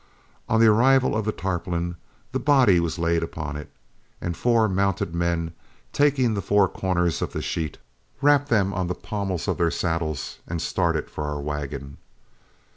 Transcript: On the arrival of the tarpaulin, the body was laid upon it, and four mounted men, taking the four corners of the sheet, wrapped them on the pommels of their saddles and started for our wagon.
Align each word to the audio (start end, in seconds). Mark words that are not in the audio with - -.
On 0.49 0.59
the 0.59 0.65
arrival 0.65 1.15
of 1.15 1.25
the 1.25 1.31
tarpaulin, 1.31 1.95
the 2.31 2.39
body 2.39 2.79
was 2.79 2.97
laid 2.97 3.21
upon 3.21 3.55
it, 3.55 3.69
and 4.19 4.35
four 4.35 4.67
mounted 4.67 5.13
men, 5.13 5.53
taking 5.93 6.33
the 6.33 6.41
four 6.41 6.67
corners 6.67 7.21
of 7.21 7.33
the 7.33 7.41
sheet, 7.43 7.77
wrapped 8.19 8.49
them 8.49 8.73
on 8.73 8.87
the 8.87 8.95
pommels 8.95 9.47
of 9.47 9.59
their 9.59 9.69
saddles 9.69 10.39
and 10.47 10.59
started 10.59 11.07
for 11.07 11.25
our 11.25 11.39
wagon. 11.39 11.97